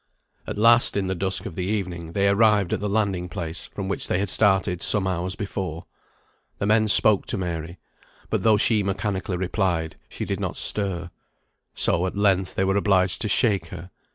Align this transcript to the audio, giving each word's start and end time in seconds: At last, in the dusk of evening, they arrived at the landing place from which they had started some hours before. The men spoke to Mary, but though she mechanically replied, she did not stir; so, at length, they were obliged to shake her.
At 0.47 0.57
last, 0.57 0.97
in 0.97 1.05
the 1.05 1.13
dusk 1.13 1.45
of 1.45 1.59
evening, 1.59 2.13
they 2.13 2.27
arrived 2.27 2.73
at 2.73 2.79
the 2.79 2.89
landing 2.89 3.29
place 3.29 3.67
from 3.67 3.87
which 3.87 4.07
they 4.07 4.17
had 4.17 4.31
started 4.31 4.81
some 4.81 5.05
hours 5.05 5.35
before. 5.35 5.85
The 6.57 6.65
men 6.65 6.87
spoke 6.87 7.27
to 7.27 7.37
Mary, 7.37 7.77
but 8.31 8.41
though 8.41 8.57
she 8.57 8.81
mechanically 8.81 9.37
replied, 9.37 9.97
she 10.09 10.25
did 10.25 10.39
not 10.39 10.55
stir; 10.55 11.11
so, 11.75 12.07
at 12.07 12.17
length, 12.17 12.55
they 12.55 12.63
were 12.63 12.77
obliged 12.77 13.21
to 13.21 13.27
shake 13.27 13.67
her. 13.67 13.91